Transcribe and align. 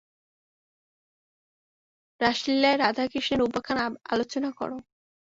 রাসলীলায় 2.21 2.77
রাধাকৃষ্ণের 2.77 3.41
উপাখ্যান 3.41 3.77
আলোচনা 4.05 4.49
কর। 4.51 4.69